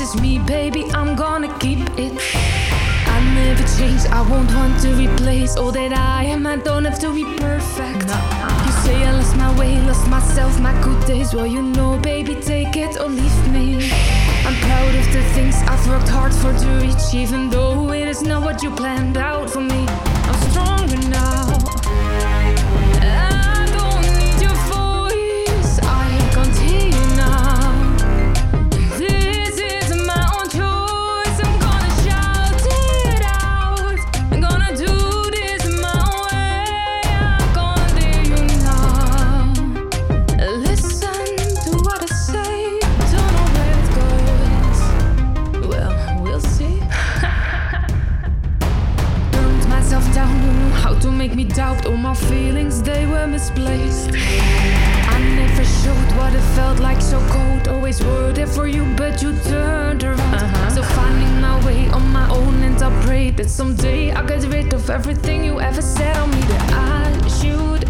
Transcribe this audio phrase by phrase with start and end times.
[0.00, 2.12] is me, baby, I'm gonna keep it.
[3.06, 6.46] I never change, I won't want to replace all that I am.
[6.46, 8.08] I don't have to be perfect.
[8.66, 11.34] You say I lost my way, lost myself, my good days.
[11.34, 13.90] Well, you know, baby, take it or leave me.
[14.46, 18.22] I'm proud of the things I've worked hard for to reach, even though it is
[18.22, 19.29] not what you planned out
[51.30, 52.82] make me doubt all my feelings.
[52.82, 54.10] They were misplaced.
[54.14, 57.68] I never showed what it felt like so cold.
[57.68, 60.20] Always were there for you, but you turned around.
[60.20, 60.70] Uh-huh.
[60.70, 64.72] So finding my way on my own, and I pray that someday I'll get rid
[64.72, 67.89] of everything you ever said on me that I should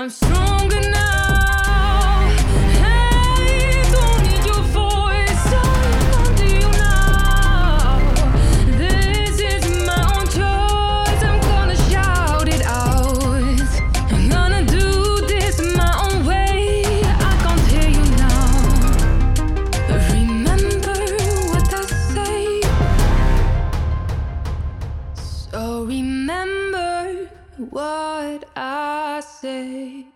[0.00, 0.47] I'm strong.
[25.84, 27.30] remember
[27.70, 30.07] what I say.